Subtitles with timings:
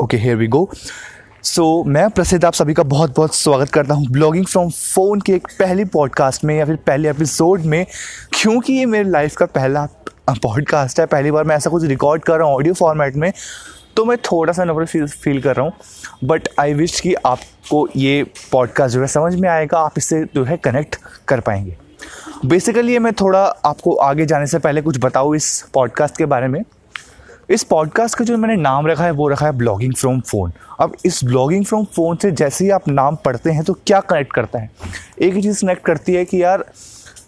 [0.00, 0.68] Okay here we go
[1.42, 5.32] so मैं प्रसिद्ध आप सभी का बहुत बहुत स्वागत करता हूँ ब्लॉगिंग फ्रॉम फ़ोन के
[5.32, 7.84] एक पहली पॉडकास्ट में या फिर पहले एपिसोड में,
[8.32, 9.86] क्योंकि ये मेरे लाइफ का पहला
[10.30, 13.32] पॉडकास्ट है। पहली बार मैं ऐसा कुछ रिकॉर्ड कर रहा हूँ ऑडियो फॉर्मेट में
[13.96, 15.72] तो मैं थोड़ा सा नर्वस फील फील कर रहा हूँ।
[16.24, 18.22] बट आई विश कि आपको ये
[18.52, 20.96] पॉडकास्ट जो है समझ में आएगा, आप इससे जो है कनेक्ट
[21.28, 21.76] कर पाएँगे।
[22.46, 26.62] बेसिकली मैं थोड़ा आपको आगे जाने से पहले कुछ बताऊँ इस पॉडकास्ट के बारे में।
[27.50, 30.96] इस पॉडकास्ट का जो मैंने नाम रखा है वो रखा है ब्लॉगिंग फ्रॉम फ़ोन अब
[31.04, 34.58] इस ब्लॉगिंग फ्रॉम फ़ोन से जैसे ही आप नाम पढ़ते हैं तो क्या कनेक्ट करता
[34.58, 34.70] है?
[35.22, 36.64] एक ही चीज़ कनेक्ट करती है कि यार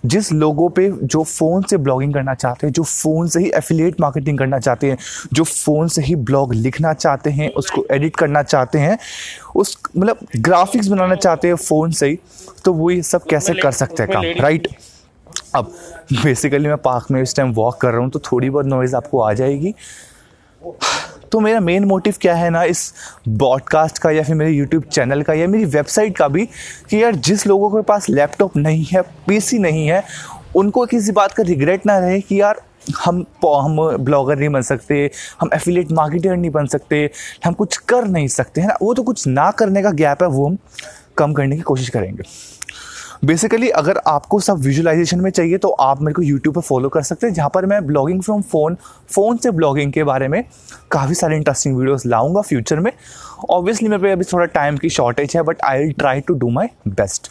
[0.07, 4.01] जिस लोगों पे जो फ़ोन से ब्लॉगिंग करना चाहते हैं जो फ़ोन से ही एफिलिएट
[4.01, 4.99] मार्केटिंग करना चाहते हैं
[5.33, 8.99] जो फ़ोन से ही ब्लॉग लिखना चाहते हैं उसको एडिट करना चाहते हैं
[9.57, 12.19] उस मतलब ग्राफिक्स बनाना चाहते हैं फ़ोन से ही
[12.65, 14.69] तो वो ये सब कैसे कर सकते हैं काम राइट
[15.55, 15.73] अब
[16.13, 19.21] बेसिकली मैं पार्क में इस टाइम वॉक कर रहा हूँ तो थोड़ी बहुत नॉइज़ आपको
[19.21, 19.75] आ जाएगी।
[21.33, 22.93] तो मेरा मेन मोटिव क्या है ना, इस
[23.29, 26.45] ब्रॉडकास्ट का या फिर मेरे यूट्यूब चैनल का या मेरी वेबसाइट का भी,
[26.91, 30.03] कि यार जिस लोगों के पास लैपटॉप नहीं है पीसी नहीं है,
[30.57, 32.61] उनको किसी बात का रिग्रेट ना रहे कि यार
[33.05, 37.11] हम हम ब्लॉगर नहीं बन सकते, हम एफिलेट मार्केटर नहीं बन सकते,
[37.45, 38.77] हम कुछ कर नहीं सकते, है ना?
[38.83, 40.59] वो तो कुछ ना करने का गैप है, वो हम
[41.19, 42.23] कम करने की कोशिश करेंगे।
[43.25, 47.03] बेसिकली अगर आपको सब विजुलाइजेशन में चाहिए तो आप मेरे को यूट्यूब पर फॉलो कर
[47.03, 48.77] सकते हैं, जहाँ पर मैं ब्लॉगिंग फ्रॉम फ़ोन
[49.11, 50.43] फ़ोन से ब्लॉगिंग के बारे में
[50.91, 52.91] काफ़ी सारे इंटरेस्टिंग वीडियोस लाऊँगा फ्यूचर में।
[53.51, 56.51] ऑब्वियसली मेरे पे अभी थोड़ा टाइम की शॉर्टेज है but I will try to do
[56.51, 57.31] my best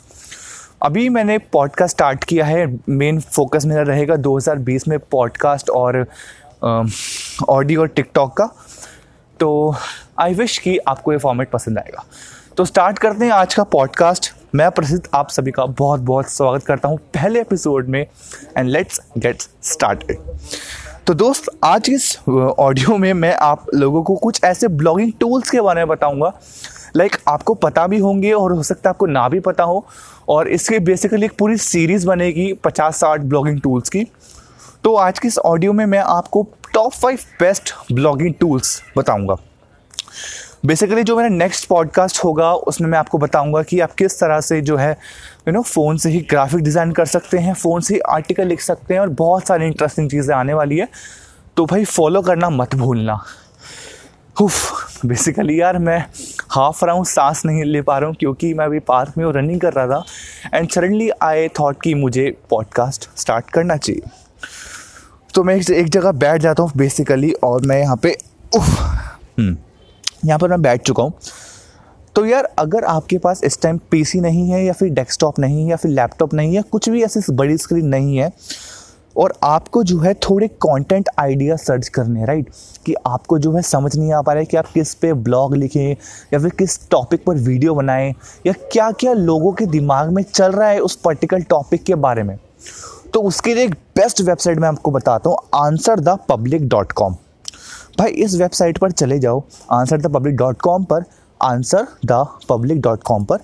[0.83, 6.05] अभी मैंने पॉडकास्ट स्टार्ट किया है मेन फोकस मेरा रहेगा 2020 में पॉडकास्ट और
[7.49, 8.49] ऑडियो और टिकटॉक का।
[9.39, 9.75] तो
[10.19, 12.03] आई विश कि आपको ये फॉर्मेट पसंद आएगा।
[12.57, 16.63] तो स्टार्ट करते हैं आज का पॉडकास्ट मैं प्रसिद्ध आप सभी का बहुत बहुत स्वागत
[16.63, 17.99] करता हूँ पहले एपिसोड में
[18.57, 20.17] एंड लेट्स गेट स्टार्टेड
[21.07, 22.17] तो दोस्त आज इस
[22.59, 26.31] ऑडियो में मैं आप लोगों को कुछ ऐसे ब्लॉगिंग टूल्स के बारे में बताऊँगा।
[26.95, 29.85] लाइक like, आपको पता भी होंगे और हो सकता है आपको ना भी पता हो
[30.29, 34.05] और इसके बेसिकली एक पूरी सीरीज़ बनेगी पचास साठ ब्लॉगिंग टूल्स की।
[34.83, 39.37] तो आज की इस ऑडियो में मैं आपको top five best blogging tools बताऊँगा।
[40.63, 44.59] बेसिकली जो मेरा नेक्स्ट पॉडकास्ट होगा, उसमें मैं आपको बताऊँगा कि आप किस तरह से
[44.61, 44.91] जो है
[45.47, 48.61] यू नो फ़ोन से ही ग्राफिक डिज़ाइन कर सकते हैं फ़ोन से ही आर्टिकल लिख
[48.61, 50.87] सकते हैं और बहुत सारी इंटरेस्टिंग चीज़ें आने वाली है।
[51.57, 53.23] तो भाई फॉलो करना मत भूलना।
[54.41, 55.99] उफ बेसिकली यार, मैं
[56.51, 59.61] हाफ़ रहा हूँ सांस नहीं ले पा रहा हूँ क्योंकि मैं अभी पार्क में रनिंग
[59.61, 60.03] कर रहा था।
[60.53, 64.01] एंड सडनली आई थॉट कि मुझे पॉडकास्ट स्टार्ट करना चाहिए।
[65.33, 68.17] तो मैं एक जगह बैठ जाता हूँ बेसिकली और मैं यहाँ पे
[68.55, 69.64] उफ
[70.25, 71.13] यहाँ पर मैं बैठ चुका हूँ।
[72.15, 75.69] तो यार, अगर आपके पास इस टाइम पीसी नहीं है या फिर डेस्कटॉप नहीं है
[75.69, 78.31] या फिर लैपटॉप नहीं है, कुछ भी ऐसी बड़ी स्क्रीन नहीं है,
[79.15, 82.49] और आपको जो है थोड़े कंटेंट आइडिया सर्च करने राइट
[82.85, 85.55] कि आपको जो है समझ नहीं आ पा रहा है कि आप किस पे ब्लॉग
[85.55, 85.91] लिखें
[86.33, 88.13] या फिर किस टॉपिक पर वीडियो बनाएँ
[88.47, 92.23] या क्या क्या लोगों के दिमाग में चल रहा है उस पर्टिकुलर टॉपिक के बारे
[92.23, 92.37] में।
[93.13, 97.15] तो उसके लिए एक बेस्ट वेबसाइट मैं आपको बताता हूँ answer the public dot com
[97.97, 101.03] भाई, इस वेबसाइट पर चले जाओ answer the public dot com पर
[101.41, 103.37] answer the public dot com पर।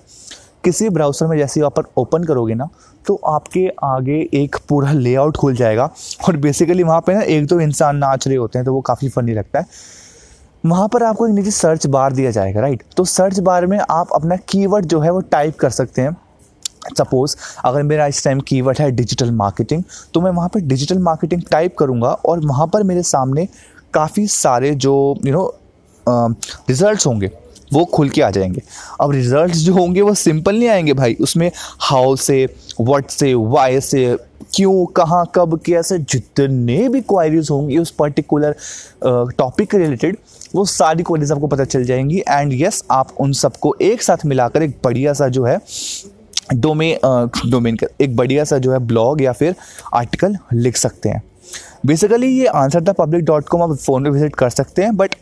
[0.64, 2.68] किसी ब्राउज़र में जैसे आप ओपन करोगे ना
[3.06, 5.88] तो आपके आगे एक पूरा लेआउट खुल जाएगा।
[6.28, 9.08] और बेसिकली वहाँ पे ना एक दो इंसान नाच रहे होते हैं तो वो काफ़ी
[9.08, 9.66] फनी लगता है।
[10.64, 14.12] वहाँ पर आपको एक नीचे सर्च बार दिया जाएगा राइट तो सर्च बार में आप
[14.14, 16.16] अपना कीवर्ड जो है वो टाइप कर सकते हैं।
[16.98, 19.82] सपोज़ अगर मेरा इस टाइम कीवर्ड है डिजिटल मार्केटिंग
[20.14, 23.48] तो मैं वहाँ पर डिजिटल मार्केटिंग टाइप करूँगा और वहाँ पर मेरे सामने
[23.94, 24.94] काफ़ी सारे जो
[25.26, 25.46] यू नो
[26.06, 27.30] रिज़ल्ट होंगे,
[27.72, 28.62] वो खुल के आ जाएँगे।
[29.00, 32.44] अब रिज़ल्ट जो होंगे, वो सिंपल नहीं आएँगे भाई। उसमें हाउ से
[32.80, 34.16] व्हाट से वाई से,
[34.54, 38.56] क्यों, कहाँ, कब, कैसे, जितने भी क्वारीज होंगी, उस पर्टिकुलर
[39.38, 40.16] टॉपिक के रिलेटेड
[40.54, 44.62] वो सारी क्वारीज आपको पता चल जाएँगी। एंड यस आप उन सबको एक साथ मिलाकर
[44.62, 45.58] एक बढ़िया सा जो है
[46.54, 49.54] डोमेन डोमेन का एक बढ़िया सा जो है ब्लॉग या फिर
[49.94, 51.22] आर्टिकल लिख सकते हैं।
[51.86, 55.14] बेसिकली ये answer the public dot com आप फ़ोन पे विज़िट कर सकते हैं बट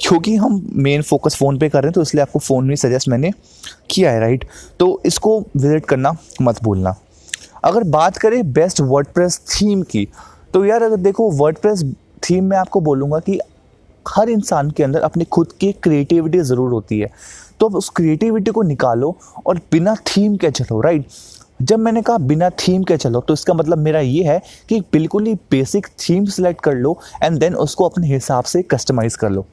[0.00, 3.08] क्योंकि हम मेन फोकस फ़ोन पे कर रहे हैं तो इसलिए आपको फ़ोन में सजेस्ट
[3.08, 3.30] मैंने
[3.90, 4.44] किया है राइट
[4.80, 6.12] तो इसको विज़िट करना
[6.42, 6.94] मत भूलना।
[7.64, 10.06] अगर बात करें बेस्ट वर्ड थीम की
[10.54, 11.58] तो यार अगर देखो वर्ड
[12.22, 13.38] थीम में आपको बोलूँगा कि
[14.06, 17.10] हर इंसान के अंदर अपनी खुद की क्रिएटिविटी ज़रूर होती है।
[17.60, 21.06] तो अब उस क्रिएटिविटी को निकालो और बिना थीम के चलो राइट
[21.62, 25.26] जब मैंने कहा बिना थीम के चलो तो इसका मतलब मेरा ये है कि बिल्कुल
[25.26, 29.46] ही बेसिक थीम सेलेक्ट कर लो एंड देन उसको अपने हिसाब से कस्टमाइज़ कर लो।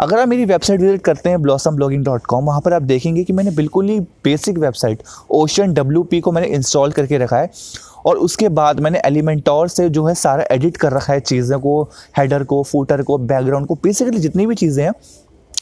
[0.00, 3.24] अगर आप मेरी वेबसाइट विज़िट करते हैं ब्लॉसम ब्लॉगिंग डॉट कॉम वहाँ पर आप देखेंगे
[3.24, 7.50] कि मैंने बिल्कुल ही basic website ocean W P को मैंने इंस्टॉल करके रखा है
[8.06, 11.82] और उसके बाद मैंने एलिमेंटोर से जो है सारा एडिट कर रखा है चीज़ों को
[12.18, 14.92] हेडर को फूटर को बैकग्राउंड को बेसिकली जितनी भी चीज़ें हैं,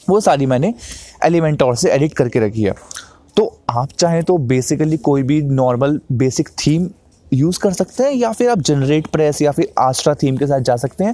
[0.09, 0.73] वो सारी मैंने
[1.25, 2.73] एलिमेंटोर से एडिट करके रखी है।
[3.39, 6.89] तो आप चाहें तो बेसिकली कोई भी नॉर्मल बेसिक थीम
[7.31, 10.59] यूज़ कर सकते हैं, या फिर आप जनरेट प्रेस या फिर आस्ट्रा थीम के साथ
[10.59, 11.13] जा सकते हैं,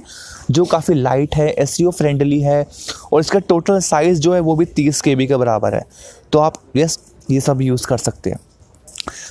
[0.50, 2.66] जो काफ़ी लाइट है एस फ्रेंडली है,
[3.12, 5.84] और इसका टोटल साइज़ जो है वो भी तीस के बी के बराबर है।
[6.32, 6.98] तो आप यस
[7.30, 8.38] ये सब यूज़ कर सकते हैं।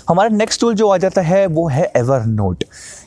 [0.09, 2.63] हमारा नेक्स्ट टूल जो आ जाता है, वो है एवर नोट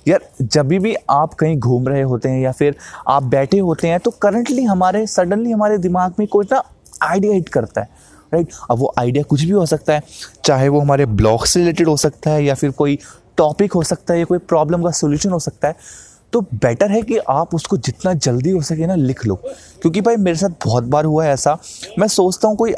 [0.09, 2.77] यार, जब भी आप कहीं घूम रहे होते हैं या फिर
[3.09, 6.63] आप बैठे होते हैं तो करंटली हमारे सडनली हमारे दिमाग में कोई ना
[7.03, 10.03] आइडिया हिट करता है। राइट अब वो आइडिया कुछ भी हो सकता है,
[10.45, 12.99] चाहे वो हमारे ब्लॉग से रिलेटेड हो सकता है या फिर कोई
[13.37, 15.77] टॉपिक हो सकता है या कोई प्रॉब्लम का सोल्यूशन हो सकता है
[16.33, 19.35] तो बेटर है कि आप उसको जितना जल्दी हो सके ना लिख लो।
[19.83, 21.57] क्योंकि भाई मेरे साथ बहुत बार हुआ है ऐसा,
[21.99, 22.75] मैं सोचता हूँ कोई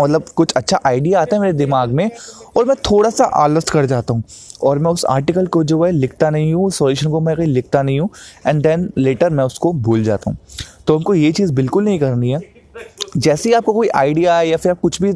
[0.00, 2.10] मतलब कुछ अच्छा आइडिया आता है मेरे दिमाग में
[2.56, 4.22] और मैं थोड़ा सा आलस कर जाता हूँ
[4.62, 7.82] और मैं उस आर्टिकल को जो है लिखता नहीं हूँ सॉल्यूशन को मैं कहीं लिखता
[7.82, 8.08] नहीं हूँ
[8.46, 10.38] एंड देन लेटर मैं उसको भूल जाता हूँ।
[10.86, 12.40] तो हमको ये चीज़ बिल्कुल नहीं करनी है।
[13.16, 15.12] जैसे ही आपको कोई आइडिया या फिर आप कुछ भी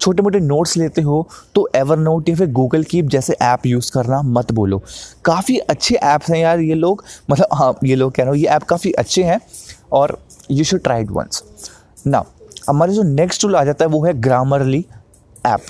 [0.00, 3.90] छोटे मोटे नोट्स लेते हो तो एवर नोट या फिर गूगल कीप जैसे ऐप यूज़
[3.92, 4.82] करना मत बोलो।
[5.24, 8.46] काफ़ी अच्छे ऐप्स हैं यार ये लोग। मतलब हाँ ये लोग कह रहे हो, ये
[8.46, 9.40] ऐप काफ़ी अच्छे हैं
[9.92, 10.18] और
[10.50, 11.42] you should try it once
[12.06, 12.24] ना
[12.68, 14.84] हमारे जो नेक्स्ट टूल आ जाता है, वो है ग्रामरली
[15.46, 15.60] ऐप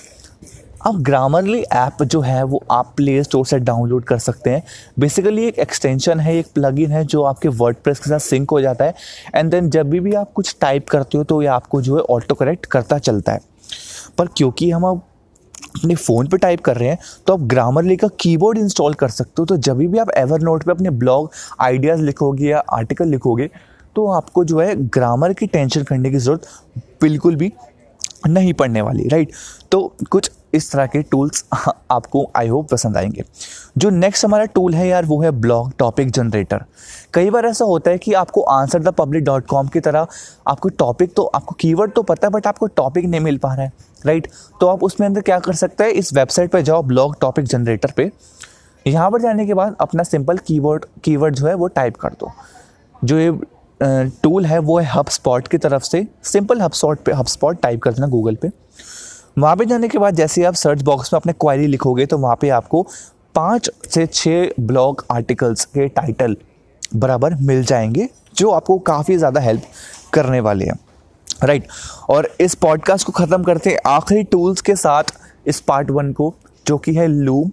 [0.87, 4.63] अब ग्रामरली ऐप जो है वो आप प्ले स्टोर से डाउनलोड कर सकते हैं।
[4.99, 8.85] बेसिकली एक एक्सटेंशन है एक प्लगइन है जो आपके वर्ड के साथ सिंक हो जाता
[8.85, 8.95] है।
[9.35, 12.03] एंड देन जब भी, भी आप कुछ टाइप करते हो तो ये आपको जो है
[12.11, 13.41] ऑटो करेक्ट करता चलता है।
[14.19, 15.03] पर क्योंकि हम अब
[15.77, 19.35] अपने फ़ोन पे टाइप कर रहे हैं तो आप ग्रामरली का कीबोर्ड इंस्टॉल कर सकते
[19.39, 23.51] हो। तो जब भी आप एवर नोट पर अपने ब्लॉग आइडियाज़ लिखोगे या आर्टिकल लिखोगे
[23.97, 26.47] तो आपको जो है ग्रामर की टेंशन करने की ज़रूरत
[27.01, 27.53] बिल्कुल भी
[28.27, 29.33] नहीं पड़ने वाली राइट
[29.73, 31.45] तो कुछ इस तरह के टूल्स
[31.91, 33.25] आपको आई होप पसंद आएँगे।
[33.79, 36.65] जो नेक्स्ट हमारा टूल है यार, वो है ब्लॉग टॉपिक जनरेटर
[37.15, 40.07] कई बार ऐसा होता है कि आपको answer the public dot com की तरह,
[40.47, 43.65] आपको टॉपिक तो आपको कीवर्ड तो पता है बट आपको टॉपिक नहीं मिल पा रहा
[43.65, 43.73] है
[44.03, 44.29] राइट
[44.61, 47.91] तो आप उसमें अंदर क्या कर सकते हैं, इस वेबसाइट पर जाओ ब्लॉग टॉपिक जनरेटर
[47.91, 48.11] पर
[48.87, 52.31] यहाँ पर जाने के बाद अपना सिंपल कीवर्ड कीवर्ड जो है, वो टाइप कर दो।
[53.03, 53.39] जो ये
[54.23, 57.61] टूल है, वो है हब स्पॉट की तरफ़ से। सिंपल हब स्पॉट पे हब स्पॉट
[57.63, 58.49] टाइप कर देना गूगल पे।
[59.39, 62.37] वहाँ पे जाने के बाद जैसे आप सर्च बॉक्स में अपने क्वारी लिखोगे तो वहाँ
[62.41, 62.87] पे आपको
[63.35, 66.37] पाँच से छः ब्लॉग आर्टिकल्स के टाइटल
[66.95, 69.63] बराबर मिल जाएँगे, जो आपको काफ़ी ज़्यादा हेल्प
[70.13, 70.79] करने वाले हैं।
[71.45, 71.69] राइट
[72.09, 75.05] और इस पॉडकास्ट को ख़त्म करते आखिरी टूल्स के साथ
[75.47, 76.35] इस पार्ट वन को,
[76.67, 77.51] जो कि है लूम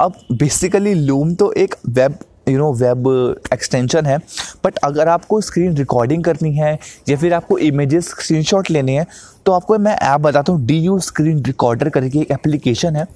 [0.00, 3.08] अब बेसिकली लूम तो एक web you know web
[3.52, 4.18] extension है
[4.64, 6.78] बट अगर आपको स्क्रीन रिकॉर्डिंग करनी है,
[7.08, 9.06] या फिर आपको इमेजेस स्क्रीनशॉट लेने हैं
[9.46, 13.06] तो आपको मैं ऐप बताता हूँ डी यू स्क्रीन रिकॉर्डर करके एक एप्लीकेशन है।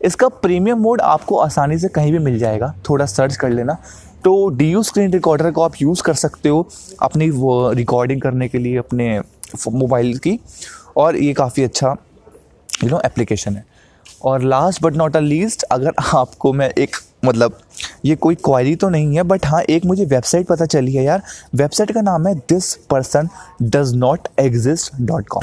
[0.00, 3.76] इसका प्रीमियम मोड आपको आसानी से कहीं भी मिल जाएगा, थोड़ा सर्च कर लेना।
[4.24, 6.68] तो डी यू स्क्रीन रिकॉर्डर को आप यूज़ कर सकते हो
[7.02, 9.18] अपनी, वो रिकॉर्डिंग करने के लिए, अपने
[9.68, 10.38] मोबाइल की,
[10.96, 11.96] और ये काफ़ी अच्छा
[12.82, 13.64] यू नो एप्लीकेशन है।
[14.22, 17.58] और last but not a least अगर आपको मैं एक मतलब
[18.04, 21.22] ये कोई क्वारी तो नहीं है बट हाँ एक मुझे वेबसाइट पता चली है यार।
[21.54, 23.28] वेबसाइट का नाम है this person
[23.62, 25.42] does not exist dot com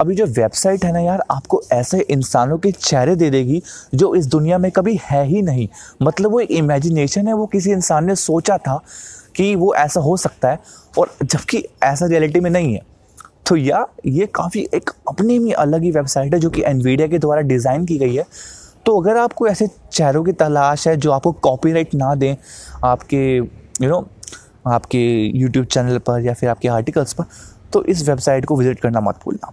[0.00, 3.62] अभी जो वेबसाइट है ना यार, आपको ऐसे इंसानों के चेहरे दे देगी
[3.94, 5.68] जो इस दुनिया में कभी है ही नहीं।
[6.02, 8.80] मतलब वो एक इमेजिनेशन है, वो किसी इंसान ने सोचा था
[9.36, 10.58] कि वो ऐसा हो सकता है,
[10.98, 12.80] और जबकि ऐसा रियलिटी में नहीं है।
[13.46, 17.18] तो या ये काफ़ी एक अपनी में अलग ही वेबसाइट है, जो कि एनवीडिया के
[17.18, 18.24] द्वारा डिज़ाइन की गई है।
[18.86, 22.34] तो अगर आपको ऐसे चेहरों की तलाश है जो आपको कॉपीराइट ना दें
[22.84, 24.06] आपके यू नो
[24.66, 24.98] आपके
[25.38, 27.24] यूट्यूब चैनल पर या फिर आपके आर्टिकल्स पर
[27.72, 29.52] तो इस वेबसाइट को विज़िट करना मत भूलना।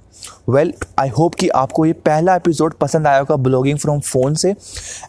[0.50, 4.52] वेल आई होप कि आपको ये पहला एपिसोड पसंद आया होगा ब्लॉगिंग फ्रॉम फ़ोन से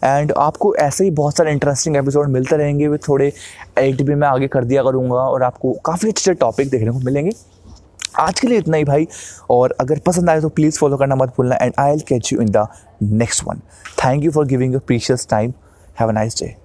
[0.03, 3.31] एंड आपको ऐसे ही बहुत सारे इंटरेस्टिंग एपिसोड मिलते रहेंगे वे थोड़े
[3.77, 6.99] एडिट भी मैं आगे कर दिया करूँगा, और आपको काफ़ी अच्छे अच्छे टॉपिक देखने को
[6.99, 7.31] मिलेंगे।
[8.19, 9.07] आज के लिए इतना ही भाई।
[9.49, 12.49] और अगर पसंद आए तो प्लीज़ फॉलो करना मत भूलना and I'll catch you in
[12.51, 12.67] the
[13.03, 13.61] next one
[14.05, 15.53] thank you for giving your precious time
[15.99, 16.55] have a nice day